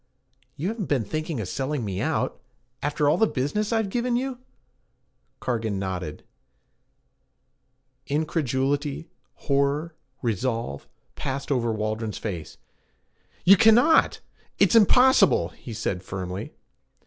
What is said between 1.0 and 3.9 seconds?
thinking of selling me out after all the business